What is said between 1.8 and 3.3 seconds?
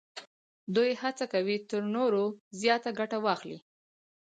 نورو زیاته ګټه